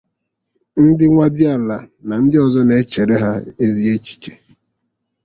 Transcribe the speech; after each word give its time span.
ndị 0.83 1.05
nwadiala 1.11 1.77
na 2.07 2.15
ndị 2.23 2.37
ọzọ 2.45 2.61
na-echere 2.67 3.15
ha 3.23 3.31
ezi 3.63 3.81
echichè 3.95 4.33